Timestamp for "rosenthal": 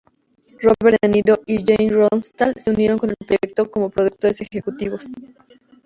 1.91-2.55